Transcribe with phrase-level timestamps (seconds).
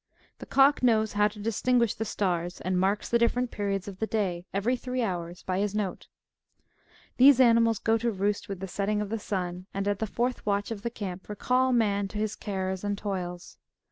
[0.39, 4.07] The cock knows how to distinguish the stars, and marks the difi'erent periods of the
[4.07, 6.07] day, every three hours, by his note.
[7.17, 10.43] These animals go to roost with the setting of the sun, and at the fourth
[10.43, 13.59] watch of the camp recall man to his cares and toils.